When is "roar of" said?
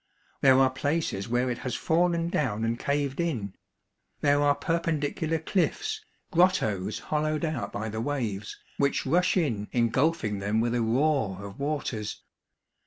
10.81-11.59